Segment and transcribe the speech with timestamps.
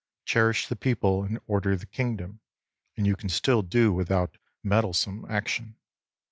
[0.25, 2.39] Cherish the people and order the kingdom,
[2.97, 5.75] and you can still do without meddlesome action.